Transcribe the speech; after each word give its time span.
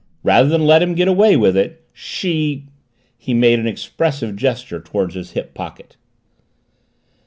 Rather 0.23 0.49
than 0.49 0.65
let 0.65 0.81
him 0.81 0.95
get 0.95 1.07
away 1.07 1.37
with 1.37 1.55
it, 1.55 1.87
she" 1.93 2.65
He 3.19 3.35
made 3.35 3.59
an 3.59 3.67
expressive 3.67 4.35
gesture 4.35 4.81
toward 4.81 5.13
his 5.13 5.33
hip 5.33 5.53
pocket. 5.53 5.95